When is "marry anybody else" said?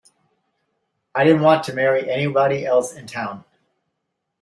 1.75-2.91